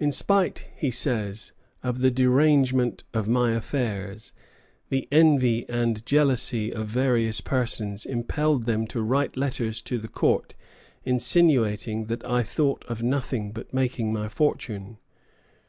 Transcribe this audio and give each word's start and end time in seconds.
"In 0.00 0.10
spite," 0.10 0.68
he 0.74 0.90
says, 0.90 1.52
"of 1.80 2.00
the 2.00 2.10
derangement 2.10 3.04
of 3.14 3.28
my 3.28 3.52
affairs, 3.52 4.32
the 4.88 5.06
envy 5.12 5.64
and 5.68 6.04
jealousy 6.04 6.72
of 6.74 6.88
various 6.88 7.40
persons 7.40 8.04
impelled 8.04 8.66
them 8.66 8.84
to 8.88 9.00
write 9.00 9.36
letters 9.36 9.80
to 9.82 9.98
the 10.00 10.08
court 10.08 10.56
insinuating 11.04 12.06
that 12.06 12.24
I 12.24 12.42
thought 12.42 12.84
of 12.88 13.04
nothing 13.04 13.52
but 13.52 13.72
making 13.72 14.12
my 14.12 14.28
fortune. 14.28 14.98